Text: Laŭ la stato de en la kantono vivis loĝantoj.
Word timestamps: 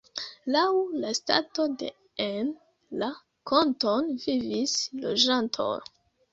Laŭ 0.53 0.61
la 1.03 1.11
stato 1.17 1.65
de 1.83 1.91
en 2.25 2.49
la 3.03 3.11
kantono 3.53 4.19
vivis 4.27 4.77
loĝantoj. 5.07 5.73